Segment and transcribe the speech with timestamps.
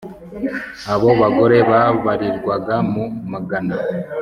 [0.93, 3.75] abo bagore babarirwaga mu magana